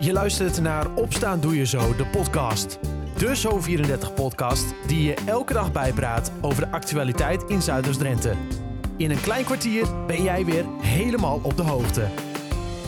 Je 0.00 0.12
luistert 0.12 0.60
naar 0.60 0.94
Opstaan 0.94 1.40
Doe 1.40 1.56
Je 1.56 1.66
Zo, 1.66 1.96
de 1.96 2.06
podcast. 2.06 2.78
De 3.16 3.36
Zo34-podcast 3.36 4.74
die 4.86 5.02
je 5.02 5.14
elke 5.26 5.52
dag 5.52 5.72
bijpraat 5.72 6.32
over 6.40 6.64
de 6.64 6.70
actualiteit 6.70 7.42
in 7.42 7.62
Zuiders-Drenthe. 7.62 8.34
In 8.96 9.10
een 9.10 9.20
klein 9.20 9.44
kwartier 9.44 10.06
ben 10.06 10.22
jij 10.22 10.44
weer 10.44 10.64
helemaal 10.80 11.40
op 11.42 11.56
de 11.56 11.62
hoogte. 11.62 12.08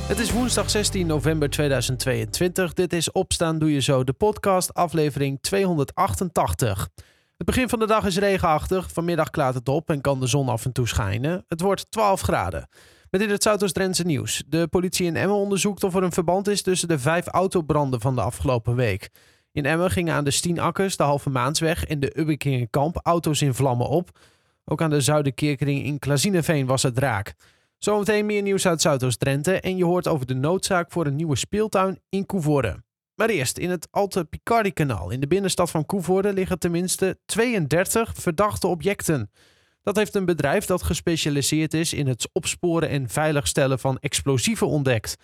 Het 0.09 0.19
is 0.19 0.33
woensdag 0.33 0.71
16 0.71 1.07
november 1.07 1.51
2022. 1.51 2.73
Dit 2.73 2.93
is 2.93 3.13
Opstaan 3.13 3.59
Doe 3.59 3.73
Je 3.73 3.81
Zo, 3.81 4.05
de 4.05 4.13
podcast, 4.13 4.75
aflevering 4.75 5.39
288. 5.41 6.89
Het 7.37 7.47
begin 7.47 7.69
van 7.69 7.79
de 7.79 7.87
dag 7.87 8.05
is 8.05 8.19
regenachtig. 8.19 8.93
Vanmiddag 8.93 9.31
klaart 9.31 9.55
het 9.55 9.69
op 9.69 9.91
en 9.91 10.01
kan 10.01 10.21
de 10.21 10.27
zon 10.27 10.49
af 10.49 10.65
en 10.65 10.73
toe 10.73 10.89
schijnen. 10.89 11.45
Het 11.49 11.61
wordt 11.61 11.91
12 11.91 12.21
graden. 12.21 12.69
Met 13.11 13.21
in 13.21 13.31
het 13.31 13.43
Zuidoost-Drentse 13.43 14.05
nieuws. 14.05 14.43
De 14.47 14.69
politie 14.69 15.07
in 15.07 15.17
Emmen 15.17 15.37
onderzoekt 15.37 15.85
of 15.85 15.95
er 15.95 16.03
een 16.03 16.13
verband 16.13 16.49
is 16.49 16.63
tussen 16.63 16.89
de 16.89 16.99
vijf 16.99 17.27
autobranden 17.27 18.01
van 18.01 18.15
de 18.15 18.21
afgelopen 18.21 18.75
week. 18.75 19.11
In 19.53 19.67
Emmen 19.67 19.91
gingen 19.91 20.15
aan 20.15 20.25
de 20.25 20.31
Stiinakkers, 20.31 20.97
de 20.97 21.03
Halve 21.03 21.31
Maansweg 21.31 21.85
en 21.85 22.01
de 22.01 22.19
Ubbekingenkamp 22.19 23.01
auto's 23.03 23.43
in 23.43 23.55
vlammen 23.55 23.89
op. 23.89 24.19
Ook 24.65 24.83
aan 24.83 24.91
de 24.91 25.01
Zuiderkeerkring 25.01 25.85
in 25.85 25.99
Klazineveen 25.99 26.67
was 26.67 26.83
het 26.83 26.99
raak. 26.99 27.35
Zometeen 27.79 28.27
meer 28.27 28.43
nieuws 28.43 28.67
uit 28.67 28.81
Zuidoost-Drenthe 28.81 29.61
en 29.61 29.77
je 29.77 29.85
hoort 29.85 30.09
over 30.09 30.27
de 30.27 30.35
noodzaak 30.35 30.93
voor 30.93 31.07
een 31.07 31.17
nieuwe 31.17 31.37
speeltuin 31.37 32.01
in 32.09 32.27
Koevoorde. 32.27 32.83
Maar 33.15 33.29
eerst, 33.29 33.59
in 33.59 33.71
het 33.71 33.89
Alte 33.91 34.25
Picardi-kanaal 34.25 35.11
in 35.11 35.21
de 35.21 35.27
binnenstad 35.27 35.71
van 35.71 35.87
Koevoorde 35.87 36.33
liggen 36.33 36.59
tenminste 36.59 37.19
32 37.25 38.13
verdachte 38.15 38.67
objecten. 38.67 39.31
Dat 39.83 39.97
heeft 39.97 40.15
een 40.15 40.25
bedrijf 40.25 40.65
dat 40.65 40.83
gespecialiseerd 40.83 41.75
is 41.75 41.93
in 41.93 42.07
het 42.07 42.29
opsporen 42.33 42.89
en 42.89 43.09
veiligstellen 43.09 43.79
van 43.79 43.99
explosieven 43.99 44.67
ontdekt. 44.67 45.17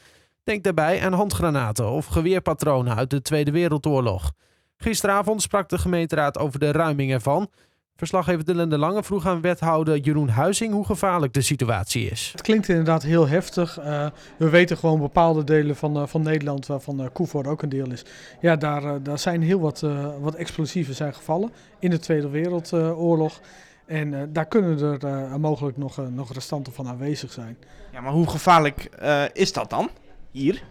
Denk 0.45 0.65
daarbij 0.65 1.03
aan 1.03 1.13
handgranaten 1.13 1.91
of 1.91 2.07
geweerpatronen 2.07 2.97
uit 2.97 3.11
de 3.11 3.23
Tweede 3.23 3.51
Wereldoorlog. 3.51 4.33
Gisteravond 4.77 5.43
sprak 5.43 5.69
de 5.69 5.79
gemeenteraad 5.79 6.39
over 6.39 6.59
de 6.59 6.73
ruiming 6.73 7.13
ervan. 7.13 7.51
Verslaggever 7.97 8.45
Dylan 8.45 8.69
de 8.69 8.79
Lange 8.79 9.03
vroeg 9.03 9.27
aan 9.27 9.41
wethouder 9.41 9.99
Jeroen 9.99 10.29
Huizing 10.29 10.73
hoe 10.73 10.85
gevaarlijk 10.85 11.33
de 11.33 11.41
situatie 11.41 12.11
is. 12.11 12.29
Het 12.33 12.43
klinkt 12.43 12.69
inderdaad 12.69 13.03
heel 13.03 13.29
heftig. 13.29 13.79
Uh, 13.79 14.07
we 14.37 14.49
weten 14.49 14.77
gewoon 14.77 15.01
bepaalde 15.01 15.45
delen 15.45 15.77
van, 15.77 15.97
uh, 15.97 16.07
van 16.07 16.23
Nederland, 16.23 16.67
waarvan 16.67 17.01
uh, 17.01 17.07
Koevoort 17.13 17.47
ook 17.47 17.63
een 17.63 17.69
deel 17.69 17.91
is. 17.91 18.05
Ja, 18.41 18.57
daar, 18.57 19.03
daar 19.03 19.19
zijn 19.19 19.43
heel 19.43 19.61
wat, 19.61 19.81
wat 20.21 20.35
explosieven 20.35 20.95
zijn 20.95 21.15
gevallen 21.15 21.53
in 21.79 21.91
de 21.91 21.99
Tweede 21.99 22.29
Wereldoorlog. 22.29 23.41
En 23.87 24.13
uh, 24.13 24.23
daar 24.29 24.47
kunnen 24.47 24.81
er 24.81 25.05
uh, 25.05 25.35
mogelijk 25.35 25.77
nog, 25.77 25.99
uh, 25.99 26.07
nog 26.07 26.33
restanten 26.33 26.73
van 26.73 26.89
aanwezig 26.89 27.33
zijn. 27.33 27.57
Ja, 27.93 28.01
maar 28.01 28.13
hoe 28.13 28.29
gevaarlijk 28.29 28.91
is 29.33 29.53
dat 29.53 29.71
dan 29.71 29.91
hier? 30.31 30.63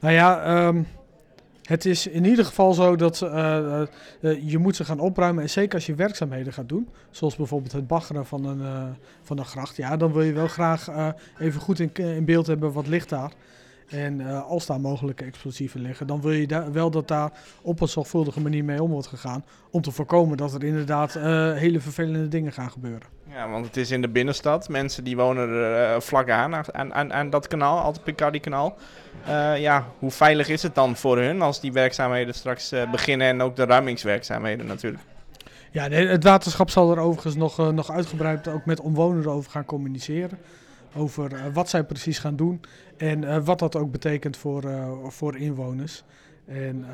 Nou 0.00 0.14
ja, 0.14 0.66
um, 0.66 0.86
het 1.62 1.84
is 1.84 2.06
in 2.06 2.24
ieder 2.24 2.44
geval 2.44 2.72
zo 2.72 2.96
dat 2.96 3.18
je 4.40 4.58
moet 4.58 4.76
ze 4.76 4.84
gaan 4.84 5.00
opruimen. 5.00 5.42
En 5.42 5.50
zeker 5.50 5.74
als 5.74 5.86
je 5.86 5.94
werkzaamheden 5.94 6.52
gaat 6.52 6.68
doen, 6.68 6.88
zoals 7.10 7.36
bijvoorbeeld 7.36 7.72
het 7.72 7.86
baggeren 7.86 8.26
van 8.26 8.44
een, 8.44 8.94
van 9.22 9.38
een 9.38 9.44
gracht. 9.44 9.76
Ja, 9.76 9.96
dan 9.96 10.12
wil 10.12 10.22
je 10.22 10.32
wel 10.32 10.48
graag 10.48 10.88
even 11.38 11.60
goed 11.60 11.78
in, 11.80 11.92
in 11.94 12.24
beeld 12.24 12.46
hebben 12.46 12.72
wat 12.72 12.86
ligt 12.86 13.08
daar. 13.08 13.32
En 13.90 14.20
uh, 14.20 14.46
als 14.46 14.66
daar 14.66 14.80
mogelijke 14.80 15.24
explosieven 15.24 15.80
liggen, 15.80 16.06
dan 16.06 16.20
wil 16.20 16.30
je 16.30 16.70
wel 16.72 16.90
dat 16.90 17.08
daar 17.08 17.32
op 17.62 17.80
een 17.80 17.88
zorgvuldige 17.88 18.40
manier 18.40 18.64
mee 18.64 18.82
om 18.82 18.90
wordt 18.90 19.06
gegaan. 19.06 19.44
Om 19.70 19.82
te 19.82 19.90
voorkomen 19.90 20.36
dat 20.36 20.54
er 20.54 20.64
inderdaad 20.64 21.16
uh, 21.16 21.22
hele 21.52 21.80
vervelende 21.80 22.28
dingen 22.28 22.52
gaan 22.52 22.70
gebeuren. 22.70 23.08
Ja, 23.28 23.48
want 23.48 23.66
het 23.66 23.76
is 23.76 23.90
in 23.90 24.00
de 24.00 24.08
binnenstad. 24.08 24.68
Mensen 24.68 25.04
die 25.04 25.16
wonen 25.16 25.48
er 25.48 25.94
uh, 25.94 26.00
vlak 26.00 26.30
aan, 26.30 26.54
aan, 26.54 26.94
aan, 26.94 27.12
aan 27.12 27.30
dat 27.30 27.48
kanaal, 27.48 27.78
altijd 27.78 28.04
Picardi-kanaal. 28.04 28.76
ja, 29.56 29.86
hoe 29.98 30.10
veilig 30.10 30.48
is 30.48 30.62
het 30.62 30.74
dan 30.74 30.96
voor 30.96 31.18
hun 31.18 31.42
als 31.42 31.60
die 31.60 31.72
werkzaamheden 31.72 32.34
straks 32.34 32.74
beginnen 32.90 33.26
en 33.26 33.42
ook 33.42 33.56
de 33.56 33.64
ruimingswerkzaamheden 33.64 34.66
natuurlijk? 34.66 35.02
Ja, 35.70 35.88
het 35.88 36.24
waterschap 36.24 36.70
zal 36.70 36.90
er 36.90 36.98
overigens 36.98 37.36
nog, 37.36 37.72
nog 37.72 37.90
uitgebreid 37.90 38.48
ook 38.48 38.64
met 38.64 38.80
omwonenden 38.80 39.32
over 39.32 39.50
gaan 39.50 39.64
communiceren 39.64 40.38
over 40.94 41.32
uh, 41.32 41.40
wat 41.52 41.68
zij 41.68 41.84
precies 41.84 42.18
gaan 42.18 42.36
doen 42.36 42.60
en 42.96 43.22
uh, 43.22 43.44
wat 43.44 43.58
dat 43.58 43.76
ook 43.76 43.90
betekent 43.90 44.36
voor, 44.36 44.64
uh, 44.64 44.90
voor 45.06 45.36
inwoners. 45.36 46.02
En 46.46 46.86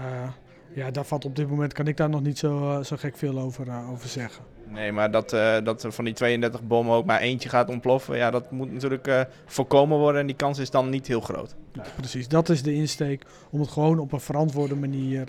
ja, 0.74 0.90
daar 0.90 1.04
valt 1.04 1.24
op 1.24 1.36
dit 1.36 1.48
moment 1.48 1.72
kan 1.72 1.86
ik 1.86 1.96
daar 1.96 2.08
nog 2.08 2.22
niet 2.22 2.38
zo, 2.38 2.82
zo 2.82 2.96
gek 2.96 3.16
veel 3.16 3.38
over, 3.38 3.66
over 3.90 4.08
zeggen. 4.08 4.44
Nee, 4.68 4.92
maar 4.92 5.10
dat, 5.10 5.30
dat 5.64 5.82
er 5.82 5.92
van 5.92 6.04
die 6.04 6.14
32 6.14 6.62
bommen 6.62 6.94
ook 6.94 7.04
maar 7.04 7.20
eentje 7.20 7.48
gaat 7.48 7.68
ontploffen, 7.68 8.16
ja, 8.16 8.30
dat 8.30 8.50
moet 8.50 8.72
natuurlijk 8.72 9.28
voorkomen 9.46 9.98
worden 9.98 10.20
en 10.20 10.26
die 10.26 10.36
kans 10.36 10.58
is 10.58 10.70
dan 10.70 10.88
niet 10.88 11.06
heel 11.06 11.20
groot. 11.20 11.56
Precies, 11.96 12.28
dat 12.28 12.48
is 12.48 12.62
de 12.62 12.74
insteek 12.74 13.24
om 13.50 13.60
het 13.60 13.68
gewoon 13.68 13.98
op 13.98 14.12
een 14.12 14.20
verantwoorde 14.20 14.76
manier, 14.76 15.28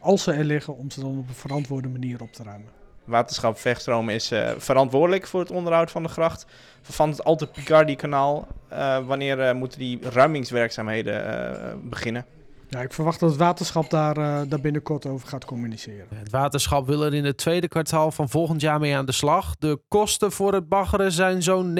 als 0.00 0.22
ze 0.22 0.32
er 0.32 0.44
liggen, 0.44 0.76
om 0.76 0.90
ze 0.90 1.00
dan 1.00 1.18
op 1.18 1.28
een 1.28 1.34
verantwoorde 1.34 1.88
manier 1.88 2.22
op 2.22 2.32
te 2.32 2.42
ruimen. 2.42 2.78
Waterschap 3.08 3.58
Vechtstroom 3.58 4.08
is 4.08 4.32
uh, 4.32 4.50
verantwoordelijk 4.56 5.26
voor 5.26 5.40
het 5.40 5.50
onderhoud 5.50 5.90
van 5.90 6.02
de 6.02 6.08
gracht. 6.08 6.46
Van 6.82 7.08
het 7.08 7.24
Alte 7.24 7.46
Picardi-kanaal. 7.46 8.46
Uh, 8.72 9.06
wanneer 9.06 9.38
uh, 9.38 9.52
moeten 9.52 9.78
die 9.78 9.98
ruimingswerkzaamheden 10.02 11.88
beginnen? 11.88 12.26
Ja, 12.68 12.80
ik 12.80 12.92
verwacht 12.92 13.20
dat 13.20 13.30
het 13.30 13.38
waterschap 13.38 13.90
daar, 13.90 14.14
daar 14.48 14.60
binnenkort 14.60 15.06
over 15.06 15.28
gaat 15.28 15.44
communiceren. 15.44 16.06
Het 16.14 16.30
waterschap 16.30 16.86
wil 16.86 17.04
er 17.04 17.14
in 17.14 17.24
het 17.24 17.36
tweede 17.36 17.68
kwartaal 17.68 18.10
van 18.10 18.28
volgend 18.28 18.60
jaar 18.60 18.80
mee 18.80 18.96
aan 18.96 19.06
de 19.06 19.12
slag. 19.12 19.56
De 19.58 19.80
kosten 19.88 20.32
voor 20.32 20.52
het 20.52 20.68
baggeren 20.68 21.12
zijn 21.12 21.42
zo'n 21.42 21.78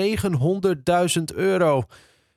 900.000 1.18 1.22
euro. 1.34 1.82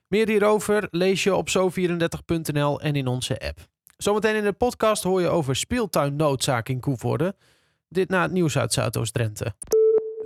Meer 0.08 0.28
hierover 0.28 0.88
lees 0.90 1.24
je 1.24 1.36
op 1.36 1.50
zo34.nl 1.50 2.82
en 2.82 2.96
in 2.96 3.08
onze 3.08 3.40
app. 3.40 3.60
Zometeen 3.98 4.36
in 4.36 4.44
de 4.44 4.54
podcast 4.54 5.04
hoor 5.04 5.22
je 5.22 5.28
over 5.28 5.56
speeltuinnoodzaak 5.56 6.70
in 6.70 6.80
Koevoorde. 6.80 7.36
Dit 7.94 8.10
na 8.10 8.22
het 8.22 8.32
nieuws 8.32 8.58
uit 8.58 8.74
Zuidoost-Drenthe. 8.74 9.54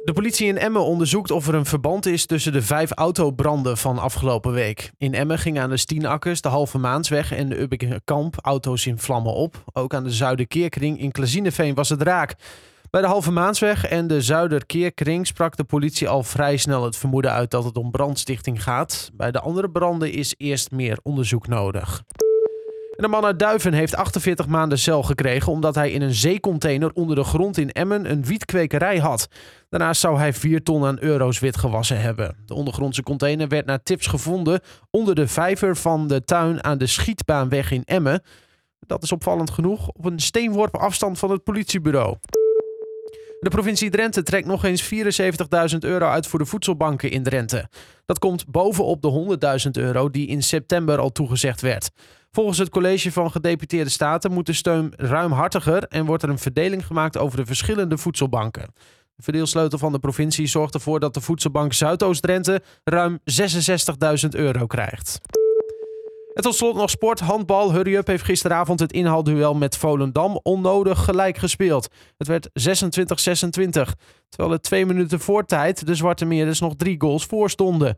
De 0.03 0.14
politie 0.14 0.48
in 0.48 0.58
Emmen 0.58 0.81
onderzoekt 0.81 1.31
of 1.31 1.48
er 1.48 1.53
een 1.53 1.66
verband 1.66 2.06
is 2.06 2.26
tussen 2.26 2.53
de 2.53 2.62
vijf 2.62 2.92
autobranden 2.92 3.78
van 3.78 3.98
afgelopen 3.98 4.52
week. 4.52 4.92
In 4.98 5.14
Emmen 5.14 5.40
gingen 5.40 5.64
aan 5.64 5.70
de 5.70 5.78
Stiinakkers, 5.78 6.42
de 6.42 6.50
Halve 6.50 6.78
Maansweg 6.78 7.31
en 7.31 7.50
de 7.50 7.59
Ubbingenkamp 7.59 8.36
auto's 8.42 8.86
in 8.86 8.98
vlammen 8.98 9.34
op. 9.34 9.64
Ook 9.74 9.94
aan 9.94 10.03
de 10.03 10.12
Zuiderkeerkring 10.12 11.00
in 11.00 11.12
Klazineveen 11.12 11.74
was 11.74 11.90
het 11.90 12.02
raak. 12.02 12.36
Bij 12.90 13.02
de 13.02 13.08
Halve 13.08 13.31
Maansweg 13.31 13.86
en 13.86 14.08
de 14.08 14.22
Zuiderkeerkring 14.22 15.28
sprak 15.28 15.58
de 15.58 15.64
politie 15.64 16.09
al 16.09 16.24
vrij 16.24 16.58
snel 16.58 16.84
het 16.84 16.97
vermoeden 16.97 17.32
uit 17.32 17.52
dat 17.52 17.64
het 17.64 17.78
om 17.78 17.92
brandstichting 17.92 18.64
gaat. 18.64 19.09
Bij 19.14 19.32
de 19.32 19.40
andere 19.40 19.70
branden 19.70 20.12
is 20.12 20.34
eerst 20.38 20.72
meer 20.72 21.00
onderzoek 21.03 21.47
nodig. 21.47 22.03
De 22.97 23.07
man 23.07 23.25
uit 23.25 23.39
Duiven 23.39 23.73
heeft 23.73 23.95
48 23.95 24.47
maanden 24.47 24.79
cel 24.79 25.03
gekregen 25.03 25.51
omdat 25.51 25.75
hij 25.75 25.91
in 25.91 26.01
een 26.01 26.13
zeecontainer 26.13 26.91
onder 26.94 27.16
de 27.16 27.23
grond 27.23 27.57
in 27.57 27.72
Emmen 27.72 28.11
een 28.11 28.23
wietkwekerij 28.23 28.97
had. 28.97 29.28
Daarnaast 29.69 30.01
zou 30.01 30.17
hij 30.17 30.33
4 30.33 30.63
ton 30.63 30.85
aan 30.85 31.00
euro's 31.00 31.39
witgewassen 31.39 32.01
hebben. 32.01 32.35
De 32.45 32.53
ondergrondse 32.53 33.03
container 33.03 33.47
werd 33.47 33.66
naar 33.66 33.84
tips 33.84 34.07
gevonden 34.07 34.59
onder 34.89 35.16
de 35.16 35.28
vijver 35.28 35.75
van 35.75 36.07
de 36.07 36.23
tuin 36.23 36.63
aan 36.63 36.78
de 36.78 36.88
Schietbaanweg 36.88 37.72
in 37.72 37.84
Emmen. 37.85 38.22
Dat 38.79 39.03
is 39.03 39.11
opvallend 39.11 39.50
genoeg 39.50 39.88
op 39.88 40.05
een 40.05 40.19
steenworp 40.19 40.75
afstand 40.75 41.19
van 41.19 41.31
het 41.31 41.44
politiebureau. 41.44 42.17
De 43.39 43.50
provincie 43.50 43.89
Drenthe 43.89 44.23
trekt 44.23 44.47
nog 44.47 44.63
eens 44.63 44.94
74.000 45.72 45.78
euro 45.79 46.07
uit 46.07 46.28
voor 46.28 46.39
de 46.39 46.45
voedselbanken 46.45 47.11
in 47.11 47.23
Drenthe. 47.23 47.69
Dat 48.05 48.19
komt 48.19 48.47
bovenop 48.47 49.01
de 49.01 49.38
100.000 49.66 49.72
euro 49.72 50.09
die 50.09 50.28
in 50.28 50.44
september 50.44 51.00
al 51.00 51.11
toegezegd 51.11 51.61
werd. 51.61 51.91
Volgens 52.35 52.57
het 52.57 52.69
college 52.69 53.12
van 53.12 53.31
gedeputeerde 53.31 53.90
staten 53.90 54.31
moet 54.31 54.46
de 54.46 54.53
steun 54.53 54.94
ruimhartiger 54.96 55.84
en 55.84 56.06
wordt 56.06 56.23
er 56.23 56.29
een 56.29 56.40
verdeling 56.40 56.85
gemaakt 56.85 57.18
over 57.18 57.38
de 57.38 57.46
verschillende 57.46 57.97
voedselbanken. 57.97 58.73
De 59.16 59.23
verdeelsleutel 59.23 59.78
van 59.78 59.91
de 59.91 60.00
provincie 60.00 60.47
zorgt 60.47 60.73
ervoor 60.73 61.00
dat 61.00 61.13
de 61.13 61.22
voedselbank 61.22 61.73
Zuidoost-Drenthe 61.73 62.62
ruim 62.84 63.19
66.000 64.23 64.29
euro 64.29 64.66
krijgt. 64.66 65.19
En 66.34 66.44
tot 66.44 66.56
slot 66.56 66.75
nog 66.75 66.90
sport. 66.90 67.19
Handbal. 67.19 67.73
Hurry 67.73 67.96
Up 67.96 68.07
heeft 68.07 68.23
gisteravond 68.23 68.79
het 68.79 68.91
inhaalduel 68.91 69.53
met 69.53 69.78
Volendam 69.78 70.40
onnodig 70.43 71.03
gelijk 71.03 71.37
gespeeld. 71.37 71.87
Het 72.17 72.28
werd 72.28 72.49
26-26. 72.49 72.52
Terwijl 74.29 74.52
er 74.52 74.61
twee 74.61 74.85
minuten 74.85 75.20
voor 75.20 75.46
tijd 75.46 75.85
de 75.85 75.96
Zwarte 75.96 76.26
Meerders 76.26 76.59
nog 76.59 76.76
drie 76.76 76.96
goals 76.97 77.26
voor 77.26 77.49
stonden. 77.49 77.97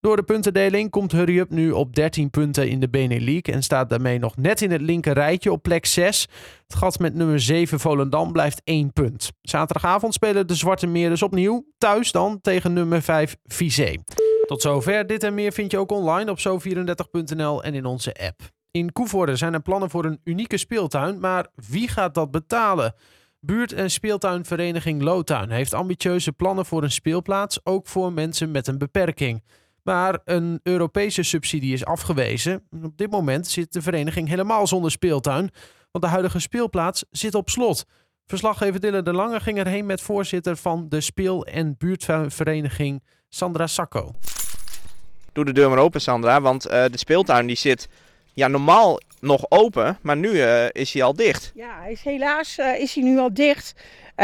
Door 0.00 0.16
de 0.16 0.22
puntendeling 0.22 0.90
komt 0.90 1.12
Hurry 1.12 1.38
Up 1.38 1.50
nu 1.50 1.70
op 1.70 1.94
13 1.94 2.30
punten 2.30 2.68
in 2.68 2.80
de 2.80 2.88
Benelux 2.88 3.50
en 3.50 3.62
staat 3.62 3.90
daarmee 3.90 4.18
nog 4.18 4.36
net 4.36 4.62
in 4.62 4.70
het 4.70 4.80
linker 4.80 5.12
rijtje 5.12 5.52
op 5.52 5.62
plek 5.62 5.86
6. 5.86 6.28
Het 6.66 6.76
gat 6.76 6.98
met 6.98 7.14
nummer 7.14 7.40
7 7.40 7.80
Volendam 7.80 8.32
blijft 8.32 8.60
1 8.64 8.92
punt. 8.92 9.32
Zaterdagavond 9.42 10.14
spelen 10.14 10.46
de 10.46 10.54
Zwarte 10.54 10.86
Meerders 10.86 11.22
opnieuw, 11.22 11.66
thuis 11.78 12.12
dan 12.12 12.40
tegen 12.40 12.72
nummer 12.72 13.02
5 13.02 13.36
Vizé. 13.44 13.94
Tot 14.46 14.62
zover. 14.62 15.06
Dit 15.06 15.22
en 15.22 15.34
meer 15.34 15.52
vind 15.52 15.70
je 15.70 15.78
ook 15.78 15.90
online 15.90 16.30
op 16.30 16.38
zo34.nl 16.38 17.62
en 17.62 17.74
in 17.74 17.84
onze 17.84 18.14
app. 18.14 18.40
In 18.70 18.92
Koevoorde 18.92 19.36
zijn 19.36 19.54
er 19.54 19.62
plannen 19.62 19.90
voor 19.90 20.04
een 20.04 20.20
unieke 20.24 20.56
speeltuin, 20.56 21.20
maar 21.20 21.46
wie 21.68 21.88
gaat 21.88 22.14
dat 22.14 22.30
betalen? 22.30 22.94
Buurt- 23.40 23.72
en 23.72 23.90
speeltuinvereniging 23.90 25.02
Lowtuin 25.02 25.50
heeft 25.50 25.74
ambitieuze 25.74 26.32
plannen 26.32 26.66
voor 26.66 26.82
een 26.82 26.90
speelplaats, 26.90 27.60
ook 27.64 27.86
voor 27.86 28.12
mensen 28.12 28.50
met 28.50 28.66
een 28.66 28.78
beperking. 28.78 29.42
Maar 29.88 30.18
een 30.24 30.60
Europese 30.62 31.22
subsidie 31.22 31.72
is 31.72 31.84
afgewezen. 31.84 32.62
Op 32.82 32.96
dit 32.96 33.10
moment 33.10 33.46
zit 33.46 33.72
de 33.72 33.82
vereniging 33.82 34.28
helemaal 34.28 34.66
zonder 34.66 34.90
speeltuin, 34.90 35.50
want 35.90 36.04
de 36.04 36.10
huidige 36.10 36.38
speelplaats 36.38 37.04
zit 37.10 37.34
op 37.34 37.50
slot. 37.50 37.84
Verslaggever 38.26 38.80
Dylan 38.80 39.04
de 39.04 39.12
Lange 39.12 39.40
ging 39.40 39.58
erheen 39.58 39.86
met 39.86 40.00
voorzitter 40.00 40.56
van 40.56 40.88
de 40.88 41.00
speel- 41.00 41.44
en 41.44 41.74
buurtvereniging 41.78 43.02
Sandra 43.28 43.66
Sacco. 43.66 44.14
Doe 45.32 45.44
de 45.44 45.52
deur 45.52 45.68
maar 45.68 45.78
open, 45.78 46.00
Sandra, 46.00 46.40
want 46.40 46.66
uh, 46.66 46.72
de 46.72 46.98
speeltuin 46.98 47.46
die 47.46 47.56
zit 47.56 47.88
ja, 48.34 48.48
normaal 48.48 49.00
nog 49.20 49.44
open, 49.48 49.98
maar 50.02 50.16
nu 50.16 50.28
uh, 50.28 50.64
is 50.70 50.92
hij 50.92 51.02
al 51.02 51.14
dicht. 51.14 51.52
Ja, 51.54 51.84
is, 51.84 52.02
helaas 52.02 52.58
uh, 52.58 52.80
is 52.80 52.94
hij 52.94 53.04
nu 53.04 53.18
al 53.18 53.34
dicht. 53.34 53.74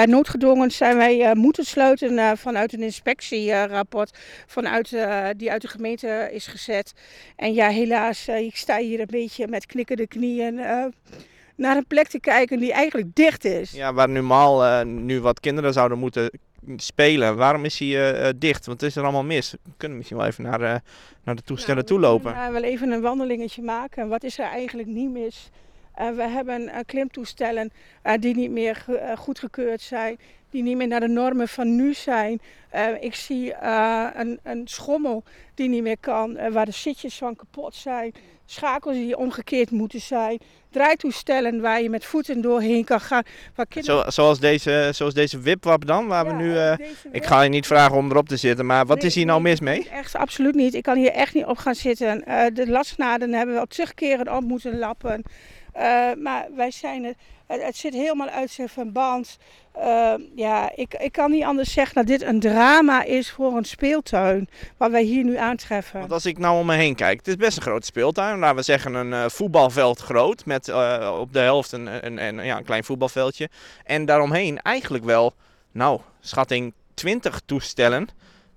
Noodgedwongen 0.04 0.70
zijn 0.70 0.96
wij 0.96 1.34
moeten 1.34 1.64
sluiten 1.64 2.38
vanuit 2.38 2.72
een 2.72 2.82
inspectierapport 2.82 4.18
vanuit, 4.46 4.96
die 5.36 5.50
uit 5.50 5.62
de 5.62 5.68
gemeente 5.68 6.28
is 6.32 6.46
gezet. 6.46 6.92
En 7.36 7.54
ja, 7.54 7.68
helaas, 7.68 8.28
ik 8.28 8.56
sta 8.56 8.78
hier 8.78 9.00
een 9.00 9.06
beetje 9.10 9.48
met 9.48 9.66
knikkende 9.66 10.06
knieën 10.06 10.60
naar 11.56 11.76
een 11.76 11.86
plek 11.86 12.06
te 12.06 12.20
kijken 12.20 12.58
die 12.58 12.72
eigenlijk 12.72 13.14
dicht 13.14 13.44
is. 13.44 13.70
Ja, 13.70 13.92
waar 13.92 14.08
normaal 14.08 14.64
uh, 14.64 14.82
nu 14.82 15.20
wat 15.20 15.40
kinderen 15.40 15.72
zouden 15.72 15.98
moeten 15.98 16.30
spelen. 16.76 17.36
Waarom 17.36 17.64
is 17.64 17.78
hij 17.78 18.22
uh, 18.22 18.28
dicht? 18.36 18.66
Want 18.66 18.82
is 18.82 18.96
er 18.96 19.02
allemaal 19.02 19.24
mis. 19.24 19.50
We 19.50 19.70
kunnen 19.76 19.96
misschien 19.96 20.18
wel 20.18 20.26
even 20.26 20.44
naar, 20.44 20.60
uh, 20.60 20.74
naar 21.24 21.34
de 21.34 21.42
toestellen 21.42 21.84
nou, 21.84 21.86
toe 21.86 22.00
lopen. 22.00 22.46
We 22.46 22.52
wel 22.52 22.62
even 22.62 22.90
een 22.90 23.00
wandelingetje 23.00 23.62
maken. 23.62 24.08
Wat 24.08 24.22
is 24.22 24.38
er 24.38 24.46
eigenlijk 24.46 24.88
niet 24.88 25.10
mis? 25.10 25.50
We 25.96 26.28
hebben 26.28 26.70
klimtoestellen 26.86 27.72
die 28.20 28.34
niet 28.34 28.50
meer 28.50 28.84
goedgekeurd 29.16 29.80
zijn 29.80 30.18
die 30.54 30.62
niet 30.62 30.76
meer 30.76 30.88
naar 30.88 31.00
de 31.00 31.08
normen 31.08 31.48
van 31.48 31.76
nu 31.76 31.94
zijn. 31.94 32.40
Ik 33.00 33.14
zie 33.14 33.54
een, 34.14 34.38
een, 34.42 34.62
schommel 34.64 35.24
die 35.54 35.68
niet 35.68 35.82
meer 35.82 35.98
kan, 36.00 36.52
waar 36.52 36.64
de 36.64 36.72
zitjes 36.72 37.14
van 37.14 37.36
kapot 37.36 37.74
zijn. 37.74 38.12
Schakels 38.46 38.94
die 38.94 39.16
omgekeerd 39.16 39.70
moeten 39.70 40.00
zijn. 40.00 40.38
Draaitoestellen 40.70 41.60
waar 41.60 41.82
je 41.82 41.90
met 41.90 42.04
voeten 42.04 42.40
doorheen 42.40 42.84
kan 42.84 43.00
gaan. 43.00 43.22
Waar 43.54 43.66
kinderen... 43.66 44.02
Zo, 44.02 44.10
zoals, 44.10 44.40
deze, 44.40 44.90
zoals 44.94 45.14
deze 45.14 45.40
wipwap 45.40 45.86
dan, 45.86 46.06
waar 46.06 46.24
ja, 46.24 46.36
we 46.36 46.42
nu... 46.42 46.76
ik 47.12 47.26
ga 47.26 47.42
je 47.42 47.48
niet 47.48 47.66
vragen 47.66 47.96
om 47.96 48.10
erop 48.10 48.28
te 48.28 48.36
zitten, 48.36 48.66
maar 48.66 48.86
wat 48.86 48.96
nee, 48.96 49.06
is 49.06 49.14
hier 49.14 49.26
nou 49.26 49.42
nee, 49.42 49.50
mis 49.50 49.60
mee? 49.60 49.88
Echt, 49.88 50.16
absoluut 50.16 50.54
niet. 50.54 50.74
Ik 50.74 50.82
kan 50.82 50.96
hier 50.96 51.12
echt 51.12 51.34
niet 51.34 51.44
op 51.44 51.58
gaan 51.58 51.74
zitten. 51.74 52.24
de 52.54 52.64
lasnaden 52.68 53.32
hebben 53.32 53.54
we 53.54 53.60
al 53.60 53.66
terugkeren 53.66 54.36
op 54.36 54.42
moeten 54.42 54.78
lappen. 54.78 55.22
Maar 56.18 56.46
wij 56.54 56.70
zijn 56.70 57.04
het, 57.46 57.62
het 57.62 57.76
zit 57.76 57.94
helemaal 57.94 58.28
uit 58.28 58.50
zijn 58.50 58.68
verband. 58.68 59.38
Uh, 59.78 60.14
ja, 60.34 60.70
ik, 60.74 60.94
ik 60.94 61.12
kan 61.12 61.30
niet 61.30 61.44
anders 61.44 61.72
zeggen 61.72 61.94
dat 61.94 62.06
dit 62.06 62.22
een 62.22 62.40
drama 62.40 63.04
is 63.04 63.30
voor 63.30 63.56
een 63.56 63.64
speeltuin. 63.64 64.48
Wat 64.76 64.90
wij 64.90 65.02
hier 65.02 65.24
nu 65.24 65.36
aantreffen. 65.36 65.98
Want 65.98 66.12
als 66.12 66.26
ik 66.26 66.38
nou 66.38 66.58
om 66.58 66.66
me 66.66 66.74
heen 66.74 66.94
kijk, 66.94 67.18
het 67.18 67.28
is 67.28 67.36
best 67.36 67.56
een 67.56 67.62
grote 67.62 67.86
speeltuin. 67.86 68.38
Laten 68.38 68.56
we 68.56 68.62
zeggen 68.62 68.94
een 68.94 69.10
uh, 69.10 69.28
voetbalveld 69.28 70.00
groot. 70.00 70.44
Met 70.44 70.68
op 71.18 71.32
de 71.32 71.38
helft 71.38 71.72
een, 71.72 72.06
een, 72.06 72.24
een, 72.24 72.44
ja, 72.44 72.56
een 72.56 72.64
klein 72.64 72.84
voetbalveldje. 72.84 73.48
En 73.84 74.04
daaromheen 74.04 74.60
eigenlijk 74.60 75.04
wel, 75.04 75.34
nou, 75.72 76.00
schatting 76.20 76.72
20 76.94 77.40
toestellen. 77.44 78.08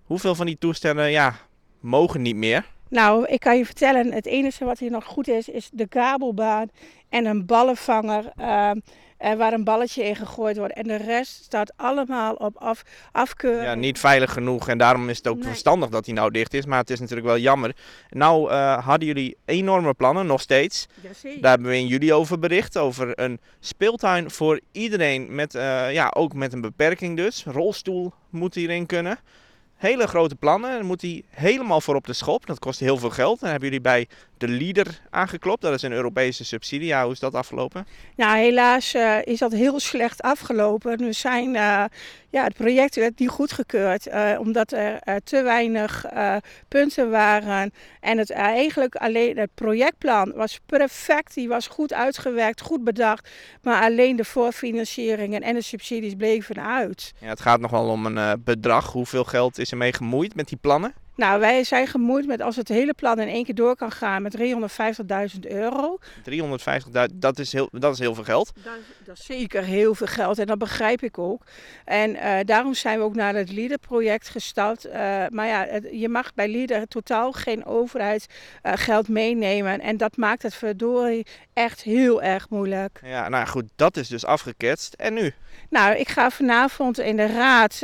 Hoeveel 0.06 0.36
van 0.36 0.46
die 0.46 0.58
toestellen, 0.58 1.12
ja, 1.12 1.36
mogen 1.80 2.22
niet 2.22 2.36
meer? 2.36 2.66
Nou, 2.89 3.25
ik 3.25 3.39
kan 3.39 3.57
je 3.57 3.66
vertellen, 3.66 4.13
het 4.13 4.25
enige 4.25 4.66
wat 4.66 4.80
hier 4.80 4.92
nog 4.92 5.06
goed 5.06 5.28
is, 5.28 5.50
is 5.50 5.69
de 5.74 5.88
kabelbaan 5.88 6.69
en 7.10 7.25
een 7.25 7.45
ballenvanger. 7.45 8.31
Uh, 8.39 8.72
waar 9.19 9.54
een 9.54 9.63
balletje 9.63 10.04
in 10.04 10.16
gegooid 10.16 10.57
wordt. 10.57 10.74
En 10.74 10.84
de 10.84 10.95
rest 10.95 11.44
staat 11.44 11.74
allemaal 11.75 12.34
op 12.34 12.57
af, 12.57 12.84
afkeuring. 13.12 13.63
Ja, 13.63 13.75
niet 13.75 14.00
veilig 14.00 14.34
genoeg. 14.34 14.68
En 14.68 14.78
daarom 14.78 15.10
is 15.10 15.18
het 15.18 15.28
ook 15.28 15.38
nee. 15.38 15.48
verstandig 15.48 15.89
dat 15.89 16.06
hij 16.06 16.16
nou 16.16 16.31
dicht 16.31 16.54
is. 16.54 16.66
Maar 16.66 16.80
het 16.80 16.89
is 16.89 17.00
natuurlijk 17.00 17.28
wel 17.28 17.38
jammer. 17.38 17.75
Nou 18.10 18.51
uh, 18.51 18.86
hadden 18.86 19.07
jullie 19.07 19.38
enorme 19.45 19.94
plannen, 19.94 20.25
nog 20.25 20.42
steeds. 20.42 20.88
Jazeker. 21.01 21.42
Daar 21.42 21.51
hebben 21.51 21.69
we 21.69 21.78
in 21.78 21.88
jullie 21.88 22.13
over 22.13 22.40
bericht. 22.40 22.78
Over 22.78 23.19
een 23.19 23.40
speeltuin 23.60 24.31
voor 24.31 24.60
iedereen. 24.72 25.36
Met, 25.36 25.56
uh, 25.56 25.94
ja, 25.94 26.13
ook 26.16 26.33
met 26.33 26.54
een 26.54 26.62
beperking 26.62 27.18
dus. 27.18 27.44
Rolstoel 27.44 28.13
moet 28.30 28.56
hierin 28.56 28.86
kunnen 28.86 29.19
hele 29.77 30.07
grote 30.07 30.35
plannen. 30.35 30.71
Dan 30.77 30.85
moet 30.85 31.01
hij 31.01 31.24
helemaal 31.29 31.81
voor 31.81 31.95
op 31.95 32.06
de 32.06 32.13
schop. 32.13 32.45
Dat 32.45 32.59
kost 32.59 32.79
heel 32.79 32.97
veel 32.97 33.09
geld. 33.09 33.39
Dan 33.39 33.50
hebben 33.50 33.68
jullie 33.68 33.83
bij 33.83 34.07
de 34.38 34.47
Leader 34.47 35.01
aangeklopt. 35.09 35.62
Dat 35.62 35.74
is 35.74 35.81
een 35.81 35.91
Europese 35.91 36.45
subsidie. 36.45 36.95
Hoe 36.95 37.12
is 37.12 37.19
dat 37.19 37.33
afgelopen? 37.35 37.88
Nou, 38.15 38.38
helaas 38.38 38.95
uh, 38.95 39.18
is 39.24 39.39
dat 39.39 39.51
heel 39.51 39.79
slecht 39.79 40.21
afgelopen. 40.21 40.97
We 40.97 41.13
zijn, 41.13 41.56
uh, 41.56 41.83
ja, 42.29 42.44
het 42.44 42.53
project 42.53 42.95
werd 42.95 43.19
niet 43.19 43.29
goedgekeurd. 43.29 44.07
Uh, 44.07 44.39
omdat 44.39 44.71
er 44.71 45.00
te 45.24 45.41
weinig 45.41 46.06
punten 46.68 47.09
waren. 47.09 47.74
En 48.00 48.18
het 48.18 48.31
eigenlijk 48.31 48.95
alleen 48.95 49.38
het 49.38 49.50
projectplan 49.53 50.33
was 50.35 50.59
perfect. 50.65 51.33
Die 51.33 51.47
was 51.47 51.68
goed 51.68 51.94
uitgewerkt, 51.94 52.62
goed 52.62 52.83
bedacht. 52.83 53.29
Maar 53.62 53.83
alleen 53.83 54.15
de 54.15 54.25
voorfinancieringen 54.25 55.41
en 55.41 55.53
de 55.53 55.62
subsidies 55.62 56.15
bleven 56.15 56.62
uit. 56.62 57.13
Ja, 57.19 57.27
het 57.27 57.41
gaat 57.41 57.59
nog 57.59 57.71
wel 57.71 57.88
om 57.88 58.06
een 58.06 58.44
bedrag. 58.44 58.91
Hoeveel 58.91 59.23
geld 59.23 59.57
is 59.57 59.71
er 59.71 59.77
mee 59.77 59.94
gemoeid 59.94 60.35
met 60.35 60.47
die 60.47 60.57
plannen? 60.62 60.94
Nou, 61.18 61.40
wij 61.40 61.64
zijn 61.64 61.88
gemoeid 61.88 62.28
met 62.28 62.42
als 62.42 62.56
het 62.56 62.68
hele 62.68 62.94
plan 62.94 63.19
in 63.19 63.28
één 63.28 63.44
keer 63.44 63.56
door 63.56 63.75
kan 63.75 63.92
gaan 63.92 64.22
met 64.22 64.38
350.000 64.38 65.40
euro. 65.40 65.98
350.000, 66.30 67.14
dat, 67.14 67.40
is 67.40 67.52
heel, 67.52 67.69
dat 67.72 67.94
is 67.94 68.00
heel 68.00 68.16
veel 68.16 68.24
geld. 68.24 68.52
Dat, 68.64 68.74
dat, 69.04 69.18
is 69.18 69.25
zeker 69.25 69.64
heel 69.64 69.96
veel 69.96 70.08
geld 70.08 70.40
en 70.40 70.46
dat 70.46 70.58
begrijp 70.58 71.02
ik 71.02 71.18
ook. 71.18 71.44
En 71.86 72.16
uh, 72.16 72.38
daarom 72.46 72.74
zijn 72.74 72.98
we 72.98 73.04
ook 73.04 73.16
naar 73.16 73.36
het 73.36 73.52
LEADER-project 73.52 74.30
gestart. 74.30 74.86
Uh, 74.86 74.92
maar 75.30 75.48
ja, 75.48 75.66
het, 75.69 75.88
je 75.92 76.10
mag 76.10 76.34
bij 76.34 76.48
LEADER 76.48 76.88
totaal 76.88 77.31
geen 77.31 77.66
overheidsgeld 77.66 79.10
uh, 79.10 79.14
meenemen. 79.14 79.80
En 79.80 79.98
dat 79.98 80.18
maakt 80.18 80.42
het 80.42 80.54
verdorie 80.54 81.25
echt 81.54 81.81
heel 81.81 82.22
erg 82.22 82.50
moeilijk. 82.50 83.00
Ja, 83.04 83.30
nou 83.30 83.48
goed, 83.48 83.66
dat 83.75 83.98
is 83.98 84.08
dus 84.08 84.25
afgeketst. 84.25 84.94
En 84.94 85.14
nu? 85.14 85.34
Nou, 85.69 85.96
ik 85.96 86.10
ga 86.10 86.30
vanavond 86.30 87.00
in 87.00 87.16
de 87.18 87.28
raad 87.28 87.84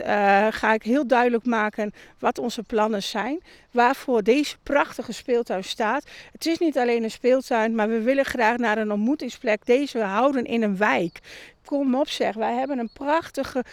ga 0.53 0.73
ik 0.73 0.83
heel 0.83 1.07
duidelijk 1.07 1.45
maken 1.45 1.91
wat 2.19 2.37
onze 2.37 2.63
plannen 2.63 3.03
zijn 3.03 3.22
waarvoor 3.71 4.23
deze 4.23 4.55
prachtige 4.63 5.11
speeltuin 5.11 5.63
staat. 5.63 6.05
Het 6.31 6.45
is 6.45 6.57
niet 6.57 6.77
alleen 6.77 7.03
een 7.03 7.11
speeltuin, 7.11 7.75
maar 7.75 7.89
we 7.89 8.01
willen 8.01 8.25
graag 8.25 8.57
naar 8.57 8.77
een 8.77 8.91
ontmoetingsplek 8.91 9.65
deze 9.65 9.99
houden 9.99 10.45
in 10.45 10.63
een 10.63 10.77
wijk. 10.77 11.19
Kom 11.65 11.95
op 11.95 12.09
zeg, 12.09 12.35
wij 12.35 12.53
hebben 12.53 12.79
een 12.79 12.89
prachtige 12.93 13.63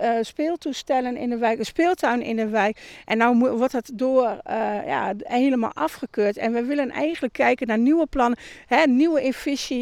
uh, 0.00 0.10
speeltoestellen 0.20 1.16
in 1.16 1.30
de 1.30 1.36
wijk, 1.36 1.58
een 1.58 1.64
speeltuin 1.64 2.22
in 2.22 2.36
de 2.36 2.48
wijk. 2.48 3.02
En 3.04 3.18
nou 3.18 3.56
wordt 3.56 3.72
dat 3.72 3.90
door 3.94 4.24
uh, 4.24 4.86
ja, 4.86 5.14
helemaal 5.18 5.72
afgekeurd. 5.72 6.36
En 6.36 6.52
we 6.52 6.64
willen 6.64 6.90
eigenlijk 6.90 7.32
kijken 7.32 7.66
naar 7.66 7.78
nieuwe 7.78 8.06
plannen, 8.06 8.38
hè, 8.66 8.86
nieuwe 8.86 9.34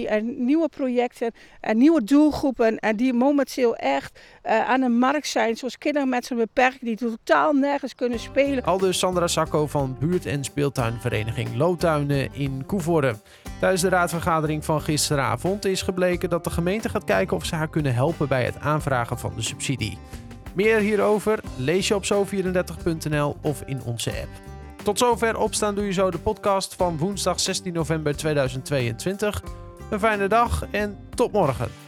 en 0.09 0.45
nieuwe 0.45 0.69
projecten, 0.69 1.33
en 1.61 1.79
nieuwe 1.79 2.05
doelgroepen. 2.05 2.79
En 2.79 2.97
die 2.97 3.13
momenteel 3.13 3.77
echt 3.77 4.21
aan 4.43 4.81
de 4.81 4.89
markt 4.89 5.29
zijn. 5.29 5.57
Zoals 5.57 5.79
kinderen 5.79 6.09
met 6.09 6.25
zo'n 6.25 6.37
beperking 6.37 6.83
die 6.83 6.97
totaal 6.97 7.53
nergens 7.53 7.95
kunnen 7.95 8.19
spelen. 8.19 8.65
Aldus 8.65 8.99
Sandra 8.99 9.27
Sacco 9.27 9.67
van 9.67 9.97
buurt- 9.99 10.27
en 10.27 10.45
speeltuinvereniging 10.45 11.57
Lotuinen 11.57 12.29
in 12.35 12.63
Koevoorde. 12.67 13.15
Tijdens 13.61 13.83
de 13.83 13.89
raadsvergadering 13.89 14.65
van 14.65 14.83
gisteravond 14.83 15.65
is 15.65 15.83
gebleken 15.83 16.31
dat 16.31 16.45
de 16.45 16.51
gemeente 16.51 16.89
gaat 16.89 17.05
kijken 17.05 17.37
of 17.37 17.45
ze 17.45 17.55
haar 17.55 17.69
kunnen 17.69 17.95
helpen 17.95 18.29
bij 18.29 18.45
het 18.45 18.59
aanvragen 18.59 19.19
van 19.19 19.33
de 19.37 19.43
subsidie. 19.43 19.99
Meer 20.55 20.79
hierover 20.79 21.41
lees 21.57 21.89
je 21.89 21.95
op 21.95 22.05
zo34.nl 22.05 23.37
of 23.43 23.63
in 23.67 23.83
onze 23.83 24.11
app. 24.11 24.29
Tot 24.83 24.99
zover 24.99 25.39
opstaan 25.39 25.75
doe 25.75 25.85
je 25.85 25.93
zo 25.93 26.11
de 26.11 26.19
podcast 26.19 26.75
van 26.75 26.99
woensdag 26.99 27.41
16 27.41 27.73
november 27.73 28.17
2022. 28.17 29.43
Een 29.91 30.01
fijne 30.01 30.29
dag 30.29 30.67
en 30.71 30.97
tot 31.15 31.33
morgen. 31.33 31.86